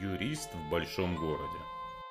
Юрист 0.00 0.54
в 0.54 0.70
большом 0.70 1.16
городе. 1.16 1.58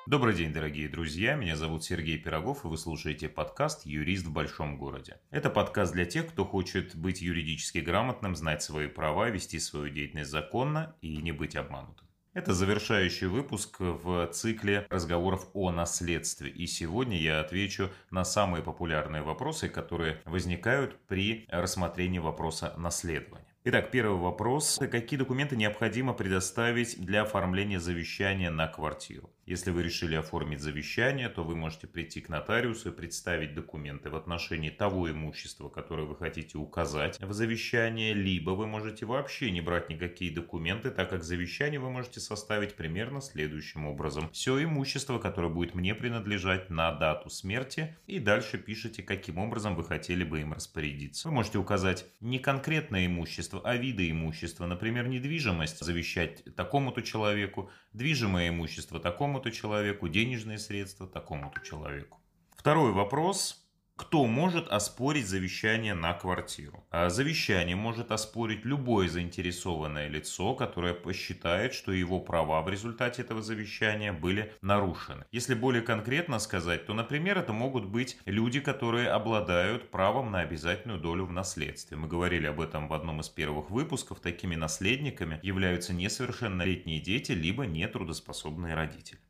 Добрый 0.06 0.34
день, 0.34 0.52
дорогие 0.52 0.88
друзья. 0.88 1.34
Меня 1.34 1.56
зовут 1.56 1.84
Сергей 1.84 2.18
Пирогов, 2.18 2.64
и 2.64 2.68
вы 2.68 2.76
слушаете 2.76 3.28
подкаст 3.28 3.86
«Юрист 3.86 4.26
в 4.26 4.32
большом 4.32 4.78
городе». 4.78 5.18
Это 5.30 5.50
подкаст 5.50 5.92
для 5.92 6.04
тех, 6.04 6.28
кто 6.28 6.44
хочет 6.44 6.94
быть 6.94 7.22
юридически 7.22 7.78
грамотным, 7.78 8.36
знать 8.36 8.62
свои 8.62 8.86
права, 8.86 9.30
вести 9.30 9.58
свою 9.58 9.88
деятельность 9.88 10.30
законно 10.30 10.94
и 11.00 11.16
не 11.16 11.32
быть 11.32 11.56
обманутым. 11.56 12.06
Это 12.34 12.54
завершающий 12.54 13.26
выпуск 13.26 13.76
в 13.78 14.26
цикле 14.28 14.86
разговоров 14.88 15.48
о 15.52 15.70
наследстве. 15.70 16.50
И 16.50 16.66
сегодня 16.66 17.18
я 17.18 17.40
отвечу 17.40 17.90
на 18.10 18.24
самые 18.24 18.62
популярные 18.62 19.22
вопросы, 19.22 19.68
которые 19.68 20.22
возникают 20.24 20.98
при 21.08 21.46
рассмотрении 21.50 22.18
вопроса 22.20 22.74
наследования. 22.78 23.51
Итак, 23.64 23.92
первый 23.92 24.18
вопрос. 24.18 24.80
Какие 24.90 25.16
документы 25.16 25.54
необходимо 25.54 26.14
предоставить 26.14 27.00
для 27.00 27.22
оформления 27.22 27.78
завещания 27.78 28.50
на 28.50 28.66
квартиру? 28.66 29.30
Если 29.44 29.72
вы 29.72 29.82
решили 29.82 30.14
оформить 30.14 30.60
завещание, 30.60 31.28
то 31.28 31.42
вы 31.42 31.56
можете 31.56 31.88
прийти 31.88 32.20
к 32.20 32.28
нотариусу 32.28 32.90
и 32.90 32.92
представить 32.92 33.54
документы 33.54 34.08
в 34.08 34.14
отношении 34.14 34.70
того 34.70 35.10
имущества, 35.10 35.68
которое 35.68 36.04
вы 36.04 36.14
хотите 36.14 36.58
указать 36.58 37.20
в 37.20 37.32
завещание, 37.32 38.14
либо 38.14 38.50
вы 38.50 38.68
можете 38.68 39.04
вообще 39.04 39.50
не 39.50 39.60
брать 39.60 39.88
никакие 39.88 40.32
документы, 40.32 40.92
так 40.92 41.10
как 41.10 41.24
завещание 41.24 41.80
вы 41.80 41.90
можете 41.90 42.20
составить 42.20 42.76
примерно 42.76 43.20
следующим 43.20 43.86
образом. 43.86 44.30
Все 44.30 44.62
имущество, 44.62 45.18
которое 45.18 45.48
будет 45.48 45.74
мне 45.74 45.96
принадлежать 45.96 46.70
на 46.70 46.92
дату 46.92 47.28
смерти, 47.28 47.96
и 48.06 48.20
дальше 48.20 48.58
пишите, 48.58 49.02
каким 49.02 49.38
образом 49.38 49.74
вы 49.74 49.82
хотели 49.82 50.22
бы 50.22 50.40
им 50.40 50.52
распорядиться. 50.52 51.28
Вы 51.28 51.34
можете 51.34 51.58
указать 51.58 52.06
не 52.20 52.38
конкретное 52.38 53.06
имущество, 53.06 53.60
а 53.64 53.76
виды 53.76 54.08
имущества. 54.08 54.66
Например, 54.66 55.08
недвижимость 55.08 55.84
завещать 55.84 56.44
такому-то 56.54 57.02
человеку, 57.02 57.70
движимое 57.92 58.50
имущество 58.50 59.00
такому-то 59.32 59.50
человеку, 59.50 60.08
денежные 60.08 60.58
средства 60.58 61.06
такому-то 61.06 61.60
человеку. 61.60 62.18
Второй 62.54 62.92
вопрос 62.92 63.61
кто 64.02 64.26
может 64.26 64.66
оспорить 64.66 65.28
завещание 65.28 65.94
на 65.94 66.12
квартиру? 66.12 66.84
А 66.90 67.08
завещание 67.08 67.76
может 67.76 68.10
оспорить 68.10 68.64
любое 68.64 69.08
заинтересованное 69.08 70.08
лицо, 70.08 70.56
которое 70.56 70.92
посчитает, 70.92 71.72
что 71.72 71.92
его 71.92 72.18
права 72.18 72.62
в 72.62 72.68
результате 72.68 73.22
этого 73.22 73.42
завещания 73.42 74.12
были 74.12 74.52
нарушены. 74.60 75.24
Если 75.30 75.54
более 75.54 75.82
конкретно 75.82 76.40
сказать, 76.40 76.84
то, 76.84 76.94
например, 76.94 77.38
это 77.38 77.52
могут 77.52 77.84
быть 77.84 78.18
люди, 78.24 78.58
которые 78.58 79.08
обладают 79.08 79.92
правом 79.92 80.32
на 80.32 80.40
обязательную 80.40 80.98
долю 80.98 81.24
в 81.24 81.32
наследстве. 81.32 81.96
Мы 81.96 82.08
говорили 82.08 82.48
об 82.48 82.60
этом 82.60 82.88
в 82.88 82.94
одном 82.94 83.20
из 83.20 83.28
первых 83.28 83.70
выпусков. 83.70 84.18
Такими 84.18 84.56
наследниками 84.56 85.38
являются 85.44 85.94
несовершеннолетние 85.94 86.98
дети, 86.98 87.30
либо 87.30 87.66
нетрудоспособные 87.66 88.74
родители. 88.74 89.20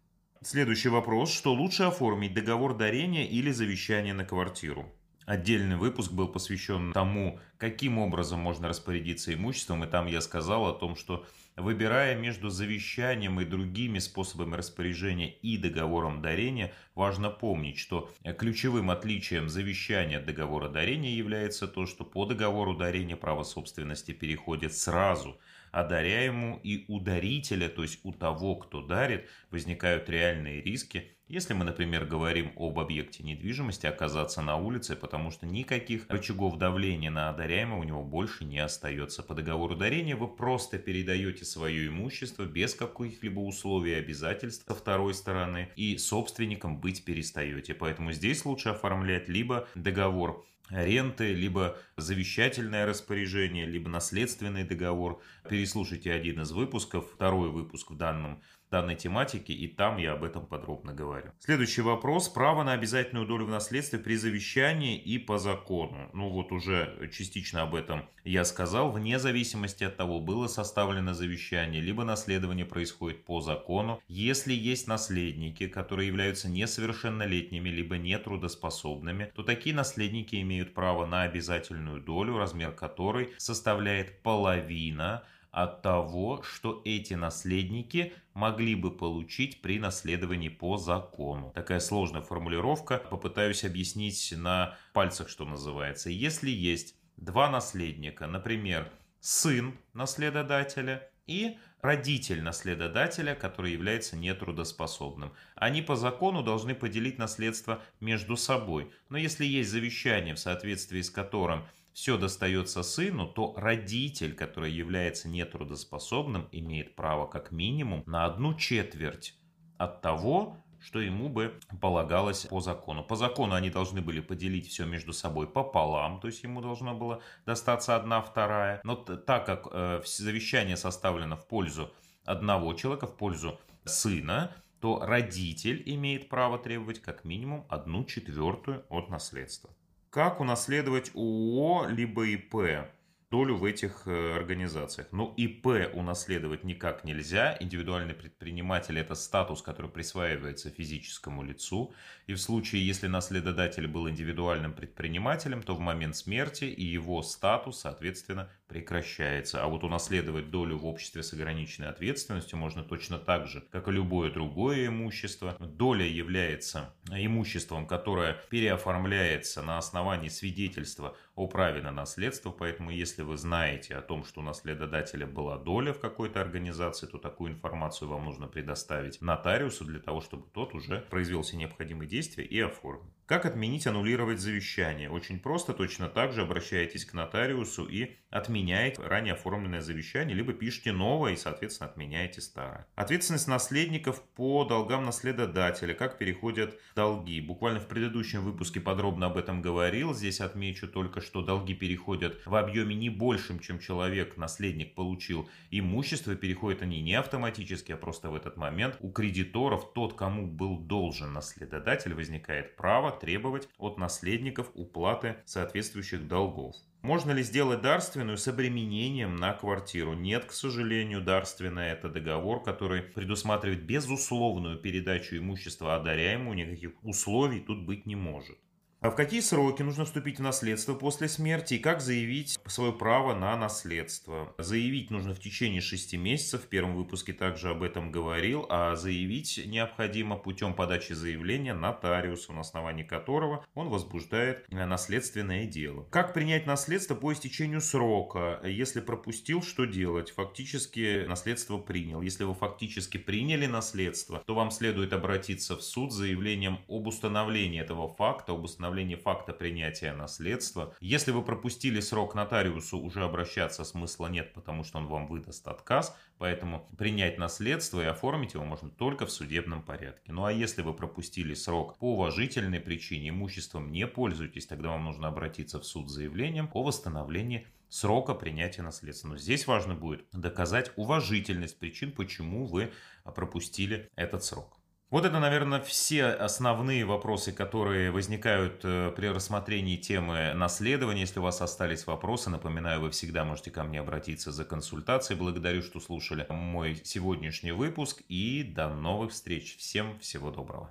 Следующий 0.44 0.88
вопрос. 0.88 1.32
Что 1.32 1.54
лучше 1.54 1.84
оформить, 1.84 2.34
договор 2.34 2.76
дарения 2.76 3.24
или 3.24 3.52
завещание 3.52 4.12
на 4.12 4.24
квартиру? 4.24 4.92
Отдельный 5.24 5.76
выпуск 5.76 6.10
был 6.10 6.26
посвящен 6.26 6.92
тому, 6.92 7.38
каким 7.58 7.98
образом 7.98 8.40
можно 8.40 8.66
распорядиться 8.66 9.32
имуществом, 9.32 9.84
и 9.84 9.86
там 9.86 10.06
я 10.06 10.20
сказал 10.20 10.66
о 10.66 10.72
том, 10.72 10.96
что 10.96 11.24
выбирая 11.56 12.16
между 12.16 12.50
завещанием 12.50 13.40
и 13.40 13.44
другими 13.44 14.00
способами 14.00 14.56
распоряжения 14.56 15.30
и 15.30 15.56
договором 15.58 16.22
дарения, 16.22 16.72
важно 16.96 17.30
помнить, 17.30 17.78
что 17.78 18.10
ключевым 18.36 18.90
отличием 18.90 19.48
завещания 19.48 20.18
от 20.18 20.26
договора 20.26 20.68
дарения 20.68 21.14
является 21.14 21.68
то, 21.68 21.86
что 21.86 22.04
по 22.04 22.24
договору 22.24 22.74
дарения 22.74 23.16
право 23.16 23.44
собственности 23.44 24.10
переходит 24.10 24.74
сразу– 24.74 25.38
даряемому 25.72 26.60
и 26.62 26.84
у 26.88 27.00
дарителя, 27.00 27.68
то 27.68 27.82
есть 27.82 28.00
у 28.02 28.12
того, 28.12 28.56
кто 28.56 28.82
дарит, 28.82 29.28
возникают 29.50 30.08
реальные 30.10 30.60
риски, 30.60 31.10
если 31.32 31.54
мы, 31.54 31.64
например, 31.64 32.04
говорим 32.04 32.52
об 32.56 32.78
объекте 32.78 33.22
недвижимости, 33.22 33.86
оказаться 33.86 34.42
на 34.42 34.56
улице, 34.56 34.96
потому 34.96 35.30
что 35.30 35.46
никаких 35.46 36.04
рычагов 36.10 36.58
давления 36.58 37.10
на 37.10 37.30
одаряемого 37.30 37.80
у 37.80 37.84
него 37.84 38.04
больше 38.04 38.44
не 38.44 38.58
остается. 38.58 39.22
По 39.22 39.34
договору 39.34 39.74
дарения 39.74 40.14
вы 40.14 40.28
просто 40.28 40.78
передаете 40.78 41.46
свое 41.46 41.86
имущество 41.86 42.44
без 42.44 42.74
каких-либо 42.74 43.40
условий 43.40 43.92
и 43.92 43.94
обязательств 43.94 44.66
со 44.68 44.74
второй 44.74 45.14
стороны 45.14 45.70
и 45.74 45.96
собственником 45.96 46.78
быть 46.78 47.02
перестаете. 47.02 47.72
Поэтому 47.72 48.12
здесь 48.12 48.44
лучше 48.44 48.68
оформлять 48.68 49.30
либо 49.30 49.66
договор 49.74 50.44
ренты, 50.70 51.32
либо 51.32 51.76
завещательное 51.96 52.86
распоряжение, 52.86 53.66
либо 53.66 53.88
наследственный 53.88 54.64
договор. 54.64 55.20
Переслушайте 55.48 56.12
один 56.12 56.42
из 56.42 56.52
выпусков, 56.52 57.10
второй 57.12 57.50
выпуск 57.50 57.90
в 57.90 57.96
данном 57.96 58.42
данной 58.72 58.96
тематики, 58.96 59.52
и 59.52 59.68
там 59.68 59.98
я 59.98 60.14
об 60.14 60.24
этом 60.24 60.46
подробно 60.46 60.94
говорю. 60.94 61.30
Следующий 61.38 61.82
вопрос. 61.82 62.28
Право 62.30 62.64
на 62.64 62.72
обязательную 62.72 63.26
долю 63.26 63.44
в 63.44 63.50
наследстве 63.50 63.98
при 63.98 64.16
завещании 64.16 64.98
и 64.98 65.18
по 65.18 65.38
закону. 65.38 66.08
Ну 66.14 66.30
вот 66.30 66.50
уже 66.52 67.10
частично 67.12 67.62
об 67.62 67.74
этом 67.74 68.08
я 68.24 68.44
сказал. 68.44 68.90
Вне 68.90 69.18
зависимости 69.18 69.84
от 69.84 69.96
того, 69.98 70.20
было 70.20 70.46
составлено 70.46 71.12
завещание, 71.12 71.82
либо 71.82 72.04
наследование 72.04 72.64
происходит 72.64 73.24
по 73.26 73.42
закону. 73.42 74.00
Если 74.08 74.54
есть 74.54 74.88
наследники, 74.88 75.68
которые 75.68 76.08
являются 76.08 76.48
несовершеннолетними, 76.48 77.68
либо 77.68 77.98
нетрудоспособными, 77.98 79.30
то 79.36 79.42
такие 79.42 79.74
наследники 79.74 80.40
имеют 80.40 80.51
право 80.60 81.06
на 81.06 81.22
обязательную 81.22 82.00
долю, 82.00 82.36
размер 82.36 82.72
которой 82.72 83.32
составляет 83.38 84.22
половина 84.22 85.24
от 85.50 85.82
того, 85.82 86.42
что 86.42 86.80
эти 86.84 87.14
наследники 87.14 88.12
могли 88.32 88.74
бы 88.74 88.90
получить 88.90 89.60
при 89.60 89.78
наследовании 89.78 90.48
по 90.48 90.78
закону. 90.78 91.52
Такая 91.54 91.80
сложная 91.80 92.22
формулировка, 92.22 92.98
попытаюсь 93.10 93.64
объяснить 93.64 94.32
на 94.36 94.76
пальцах, 94.94 95.28
что 95.28 95.44
называется. 95.44 96.08
Если 96.08 96.50
есть 96.50 96.94
два 97.16 97.50
наследника, 97.50 98.26
например, 98.26 98.90
сын 99.20 99.76
наследодателя 99.92 101.08
и 101.26 101.58
родитель 101.82 102.42
наследодателя, 102.42 103.34
который 103.34 103.72
является 103.72 104.16
нетрудоспособным. 104.16 105.32
Они 105.56 105.82
по 105.82 105.96
закону 105.96 106.42
должны 106.42 106.74
поделить 106.74 107.18
наследство 107.18 107.82
между 108.00 108.36
собой. 108.36 108.92
Но 109.08 109.18
если 109.18 109.44
есть 109.44 109.70
завещание, 109.70 110.34
в 110.34 110.38
соответствии 110.38 111.02
с 111.02 111.10
которым 111.10 111.66
все 111.92 112.16
достается 112.16 112.82
сыну, 112.82 113.26
то 113.26 113.54
родитель, 113.56 114.34
который 114.34 114.72
является 114.72 115.28
нетрудоспособным, 115.28 116.48
имеет 116.52 116.94
право 116.94 117.26
как 117.26 117.50
минимум 117.50 118.04
на 118.06 118.24
одну 118.24 118.54
четверть 118.54 119.34
от 119.76 120.00
того, 120.00 120.61
что 120.82 121.00
ему 121.00 121.28
бы 121.28 121.58
полагалось 121.80 122.46
по 122.46 122.60
закону. 122.60 123.04
По 123.04 123.16
закону 123.16 123.54
они 123.54 123.70
должны 123.70 124.00
были 124.00 124.20
поделить 124.20 124.68
все 124.68 124.84
между 124.84 125.12
собой 125.12 125.46
пополам, 125.46 126.20
то 126.20 126.26
есть 126.26 126.42
ему 126.42 126.60
должно 126.60 126.94
было 126.94 127.20
достаться 127.46 127.96
одна 127.96 128.20
вторая. 128.20 128.80
Но 128.84 128.96
так 128.96 129.46
как 129.46 129.68
э, 129.70 130.02
завещание 130.04 130.76
составлено 130.76 131.36
в 131.36 131.46
пользу 131.46 131.92
одного 132.24 132.74
человека, 132.74 133.06
в 133.06 133.16
пользу 133.16 133.58
сына, 133.84 134.54
то 134.80 134.98
родитель 135.00 135.82
имеет 135.86 136.28
право 136.28 136.58
требовать 136.58 137.00
как 137.00 137.24
минимум 137.24 137.64
одну 137.68 138.04
четвертую 138.04 138.84
от 138.88 139.10
наследства. 139.10 139.70
Как 140.10 140.40
унаследовать 140.40 141.12
ООО 141.14 141.86
либо 141.88 142.26
ИП? 142.26 142.90
Долю 143.32 143.56
в 143.56 143.64
этих 143.64 144.02
э, 144.06 144.36
организациях. 144.36 145.08
Но 145.10 145.32
ИП 145.38 145.66
унаследовать 145.94 146.64
никак 146.64 147.02
нельзя. 147.02 147.56
Индивидуальный 147.60 148.14
предприниматель– 148.14 148.98
это 149.00 149.14
статус, 149.14 149.62
который 149.62 149.90
присваивается 149.90 150.68
физическому 150.68 151.42
лицу. 151.42 151.94
И 152.26 152.34
в 152.34 152.38
случае, 152.38 152.86
если 152.86 153.08
наследодатель 153.08 153.86
был 153.86 154.08
индивидуальным 154.08 154.74
предпринимателем, 154.74 155.62
то 155.62 155.74
в 155.74 155.80
момент 155.80 156.14
смерти 156.14 156.64
и 156.64 156.84
его 156.84 157.22
статус, 157.22 157.80
соответственно, 157.80 158.50
прекращается. 158.68 159.62
А 159.62 159.66
вот 159.66 159.84
унаследовать 159.84 160.50
долю 160.50 160.78
в 160.78 160.86
обществе 160.86 161.22
с 161.22 161.32
ограниченной 161.32 161.88
ответственностью 161.88 162.58
можно 162.58 162.82
точно 162.82 163.18
так 163.18 163.46
же, 163.46 163.62
как 163.70 163.88
и 163.88 163.92
любое 163.92 164.30
другое 164.30 164.86
имущество. 164.86 165.56
Доля 165.58 166.06
является 166.06 166.94
имуществом, 167.10 167.86
которое 167.86 168.36
переоформляется 168.50 169.62
на 169.62 169.78
основании 169.78 170.28
свидетельства 170.28 171.16
о 171.34 171.46
праве 171.46 171.82
на 171.82 171.90
наследство, 171.90 172.50
поэтому 172.50 172.90
если 172.90 173.21
вы 173.22 173.36
знаете 173.36 173.94
о 173.94 174.02
том, 174.02 174.24
что 174.24 174.40
у 174.40 174.42
наследодателя 174.42 175.26
была 175.26 175.58
доля 175.58 175.92
в 175.92 176.00
какой-то 176.00 176.40
организации, 176.40 177.06
то 177.06 177.18
такую 177.18 177.52
информацию 177.52 178.08
вам 178.08 178.24
нужно 178.24 178.48
предоставить 178.48 179.20
нотариусу 179.20 179.84
для 179.84 180.00
того, 180.00 180.20
чтобы 180.20 180.46
тот 180.52 180.74
уже 180.74 181.00
произвел 181.10 181.42
все 181.42 181.56
необходимые 181.56 182.08
действия 182.08 182.44
и 182.44 182.60
оформил. 182.60 183.12
Как 183.26 183.46
отменить, 183.46 183.86
аннулировать 183.86 184.40
завещание? 184.40 185.08
Очень 185.08 185.38
просто, 185.38 185.72
точно 185.72 186.08
так 186.08 186.32
же 186.32 186.42
обращаетесь 186.42 187.04
к 187.04 187.14
нотариусу 187.14 187.86
и 187.86 188.16
отменяете 188.30 189.00
ранее 189.00 189.34
оформленное 189.34 189.80
завещание, 189.80 190.36
либо 190.36 190.52
пишите 190.52 190.90
новое 190.90 191.34
и, 191.34 191.36
соответственно, 191.36 191.88
отменяете 191.88 192.40
старое. 192.40 192.86
Ответственность 192.96 193.46
наследников 193.46 194.22
по 194.34 194.64
долгам 194.64 195.04
наследодателя, 195.04 195.94
как 195.94 196.18
переходят 196.18 196.76
долги. 196.96 197.40
Буквально 197.40 197.78
в 197.78 197.86
предыдущем 197.86 198.42
выпуске 198.42 198.80
подробно 198.80 199.26
об 199.26 199.36
этом 199.36 199.62
говорил. 199.62 200.14
Здесь 200.14 200.40
отмечу 200.40 200.88
только, 200.88 201.20
что 201.20 201.42
долги 201.42 201.74
переходят 201.74 202.40
в 202.44 202.56
объеме 202.56 202.96
не 202.96 203.08
большим, 203.08 203.60
чем 203.60 203.78
человек, 203.78 204.36
наследник, 204.36 204.94
получил 204.94 205.48
имущество. 205.70 206.34
Переходят 206.34 206.82
они 206.82 207.00
не 207.00 207.14
автоматически, 207.14 207.92
а 207.92 207.96
просто 207.96 208.30
в 208.30 208.34
этот 208.34 208.56
момент 208.56 208.96
у 209.00 209.12
кредиторов, 209.12 209.92
тот, 209.92 210.14
кому 210.14 210.46
был 210.48 210.78
должен 210.78 211.32
наследодатель, 211.32 212.14
возникает 212.14 212.74
право 212.76 213.11
требовать 213.18 213.68
от 213.78 213.98
наследников 213.98 214.70
уплаты 214.74 215.36
соответствующих 215.44 216.26
долгов. 216.28 216.74
Можно 217.02 217.32
ли 217.32 217.42
сделать 217.42 217.82
дарственную 217.82 218.38
с 218.38 218.46
обременением 218.46 219.34
на 219.34 219.54
квартиру? 219.54 220.14
Нет, 220.14 220.44
к 220.44 220.52
сожалению, 220.52 221.20
дарственная– 221.20 221.92
это 221.94 222.08
договор, 222.08 222.62
который 222.62 223.02
предусматривает 223.02 223.82
безусловную 223.82 224.78
передачу 224.78 225.36
имущества 225.36 225.96
одаряемому, 225.96 226.54
никаких 226.54 226.92
условий 227.02 227.60
тут 227.60 227.84
быть 227.84 228.06
не 228.06 228.14
может. 228.14 228.56
А 229.02 229.10
в 229.10 229.16
какие 229.16 229.40
сроки 229.40 229.82
нужно 229.82 230.04
вступить 230.04 230.38
в 230.38 230.42
наследство 230.42 230.94
после 230.94 231.26
смерти 231.26 231.74
и 231.74 231.78
как 231.80 232.00
заявить 232.00 232.56
свое 232.68 232.92
право 232.92 233.34
на 233.34 233.56
наследство? 233.56 234.54
Заявить 234.58 235.10
нужно 235.10 235.34
в 235.34 235.40
течение 235.40 235.80
6 235.80 236.14
месяцев, 236.14 236.62
в 236.62 236.68
первом 236.68 236.94
выпуске 236.94 237.32
также 237.32 237.70
об 237.70 237.82
этом 237.82 238.12
говорил, 238.12 238.64
а 238.70 238.94
заявить 238.94 239.60
необходимо 239.66 240.36
путем 240.36 240.72
подачи 240.74 241.14
заявления 241.14 241.74
нотариусу, 241.74 242.52
на 242.52 242.60
основании 242.60 243.02
которого 243.02 243.66
он 243.74 243.88
возбуждает 243.88 244.70
наследственное 244.70 245.66
дело. 245.66 246.06
Как 246.12 246.32
принять 246.32 246.66
наследство 246.66 247.16
по 247.16 247.32
истечению 247.32 247.80
срока? 247.80 248.60
Если 248.62 249.00
пропустил, 249.00 249.62
что 249.62 249.84
делать? 249.84 250.30
Фактически 250.30 251.24
наследство 251.26 251.76
принял. 251.76 252.22
Если 252.22 252.44
вы 252.44 252.54
фактически 252.54 253.16
приняли 253.16 253.66
наследство, 253.66 254.44
то 254.46 254.54
вам 254.54 254.70
следует 254.70 255.12
обратиться 255.12 255.76
в 255.76 255.82
суд 255.82 256.12
с 256.12 256.14
заявлением 256.14 256.78
об 256.88 257.08
установлении 257.08 257.80
этого 257.80 258.06
факта, 258.06 258.52
об 258.52 258.62
установлении 258.62 258.91
установления 258.92 259.16
факта 259.16 259.54
принятия 259.54 260.12
наследства. 260.12 260.94
Если 261.00 261.30
вы 261.32 261.42
пропустили 261.42 262.00
срок 262.00 262.34
нотариусу, 262.34 262.98
уже 262.98 263.24
обращаться 263.24 263.84
смысла 263.84 264.26
нет, 264.26 264.52
потому 264.52 264.84
что 264.84 264.98
он 264.98 265.06
вам 265.06 265.28
выдаст 265.28 265.66
отказ, 265.66 266.14
поэтому 266.36 266.86
принять 266.98 267.38
наследство 267.38 268.02
и 268.02 268.04
оформить 268.04 268.52
его 268.52 268.64
можно 268.64 268.90
только 268.90 269.24
в 269.24 269.32
судебном 269.32 269.82
порядке. 269.82 270.30
Ну 270.32 270.44
а 270.44 270.52
если 270.52 270.82
вы 270.82 270.92
пропустили 270.92 271.54
срок 271.54 271.96
по 271.98 272.12
уважительной 272.12 272.80
причине, 272.80 273.30
имуществом 273.30 273.90
не 273.90 274.06
пользуетесь, 274.06 274.66
тогда 274.66 274.90
вам 274.90 275.04
нужно 275.04 275.28
обратиться 275.28 275.80
в 275.80 275.84
суд 275.84 276.10
с 276.10 276.12
заявлением 276.12 276.68
о 276.74 276.82
восстановлении 276.82 277.66
срока 277.88 278.34
принятия 278.34 278.82
наследства. 278.82 279.28
Но 279.28 279.38
здесь 279.38 279.66
важно 279.66 279.94
будет 279.94 280.26
доказать 280.32 280.92
уважительность 280.96 281.78
причин, 281.78 282.12
почему 282.12 282.66
вы 282.66 282.92
пропустили 283.24 284.10
этот 284.16 284.44
срок. 284.44 284.81
Вот 285.12 285.26
это, 285.26 285.40
наверное, 285.40 285.78
все 285.82 286.24
основные 286.24 287.04
вопросы, 287.04 287.52
которые 287.52 288.10
возникают 288.10 288.80
э, 288.82 289.12
при 289.14 289.26
рассмотрении 289.26 289.98
темы 289.98 290.54
наследования. 290.54 291.20
Если 291.20 291.38
у 291.38 291.42
вас 291.42 291.60
остались 291.60 292.06
вопросы, 292.06 292.48
напоминаю, 292.48 293.02
вы 293.02 293.10
всегда 293.10 293.44
можете 293.44 293.70
ко 293.70 293.84
мне 293.84 294.00
обратиться 294.00 294.52
за 294.52 294.64
консультацией. 294.64 295.38
Благодарю, 295.38 295.82
что 295.82 296.00
слушали 296.00 296.46
мой 296.48 296.98
сегодняшний 297.04 297.72
выпуск 297.72 298.22
и 298.30 298.62
до 298.62 298.88
новых 298.88 299.32
встреч. 299.32 299.76
Всем 299.76 300.18
всего 300.18 300.50
доброго. 300.50 300.90